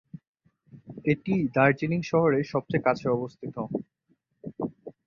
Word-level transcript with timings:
এটিই 1.05 1.41
দার্জিলিং 1.55 2.01
শহরের 2.03 2.43
সবচেয়ে 2.53 2.85
কাছে 2.87 3.05
অবস্থিত। 3.09 3.55